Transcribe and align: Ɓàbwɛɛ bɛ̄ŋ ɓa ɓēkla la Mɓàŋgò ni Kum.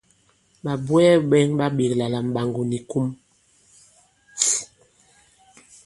Ɓàbwɛɛ 0.63 1.13
bɛ̄ŋ 1.29 1.47
ɓa 1.59 1.65
ɓēkla 1.77 2.05
la 2.13 2.19
Mɓàŋgò 2.27 2.61
ni 2.71 2.79
Kum. 2.89 3.07